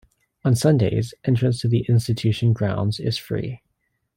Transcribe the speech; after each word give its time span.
On 0.43 0.55
Sundays, 0.55 1.13
entrance 1.25 1.61
to 1.61 1.67
the 1.67 1.85
Institution 1.87 2.53
grounds 2.53 2.99
is 2.99 3.19
free. 3.19 3.61